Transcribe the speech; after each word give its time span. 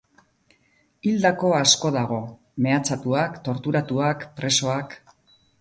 Hildako 1.09 1.51
asko 1.57 1.91
dago, 1.97 2.19
mehatxatuak, 2.67 3.39
torturatuak, 3.49 4.29
presoak... 4.41 4.99